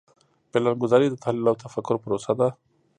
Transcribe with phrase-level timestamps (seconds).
[0.51, 2.47] پلانګذاري د تحلیل او تفکر پروسه ده.